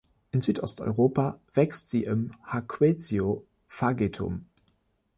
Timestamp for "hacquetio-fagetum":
2.45-4.47